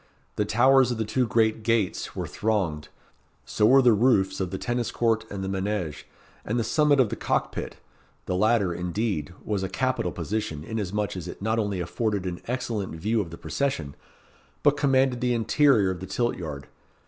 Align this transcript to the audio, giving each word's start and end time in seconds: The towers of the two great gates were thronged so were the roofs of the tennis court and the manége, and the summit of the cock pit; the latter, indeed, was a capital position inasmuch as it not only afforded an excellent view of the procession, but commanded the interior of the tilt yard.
The 0.35 0.45
towers 0.45 0.89
of 0.89 0.97
the 0.97 1.05
two 1.05 1.27
great 1.27 1.61
gates 1.61 2.15
were 2.15 2.25
thronged 2.25 2.87
so 3.45 3.67
were 3.67 3.83
the 3.83 3.93
roofs 3.93 4.39
of 4.39 4.49
the 4.49 4.57
tennis 4.57 4.89
court 4.89 5.25
and 5.29 5.43
the 5.43 5.47
manége, 5.47 6.05
and 6.43 6.57
the 6.57 6.63
summit 6.63 6.99
of 6.99 7.09
the 7.09 7.15
cock 7.15 7.51
pit; 7.51 7.75
the 8.25 8.35
latter, 8.35 8.73
indeed, 8.73 9.31
was 9.45 9.61
a 9.61 9.69
capital 9.69 10.11
position 10.11 10.63
inasmuch 10.63 11.15
as 11.15 11.27
it 11.27 11.39
not 11.39 11.59
only 11.59 11.79
afforded 11.79 12.25
an 12.25 12.41
excellent 12.47 12.95
view 12.95 13.21
of 13.21 13.29
the 13.29 13.37
procession, 13.37 13.95
but 14.63 14.75
commanded 14.75 15.21
the 15.21 15.35
interior 15.35 15.91
of 15.91 15.99
the 15.99 16.07
tilt 16.07 16.35
yard. 16.35 16.65